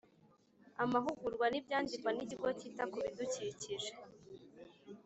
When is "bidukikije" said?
3.05-3.91